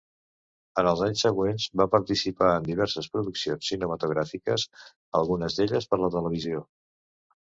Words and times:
En 0.83 0.87
els 0.91 1.01
anys 1.07 1.25
següents 1.25 1.67
va 1.81 1.87
participar 1.95 2.49
en 2.53 2.65
diverses 2.69 3.09
produccions 3.17 3.69
cinematogràfiques, 3.73 4.67
algunes 5.21 5.59
d'elles 5.61 5.91
per 5.93 6.01
la 6.07 6.11
televisió. 6.17 6.65